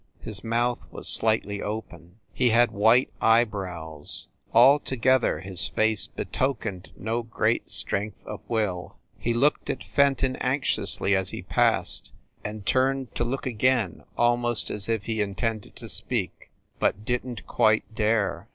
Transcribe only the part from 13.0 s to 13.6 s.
to look